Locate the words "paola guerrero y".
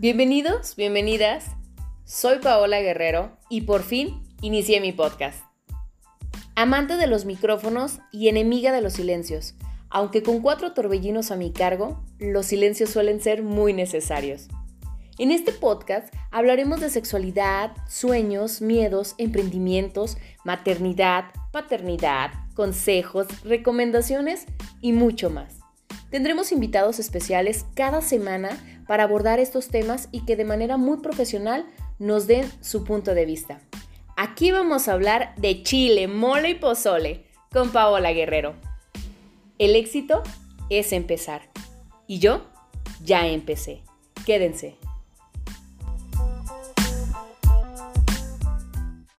2.40-3.60